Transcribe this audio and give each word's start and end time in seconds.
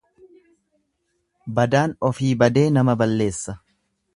Badaan 1.59 1.93
ofii 2.09 2.33
badee 2.45 2.67
nama 2.79 2.97
balleessa. 3.03 3.59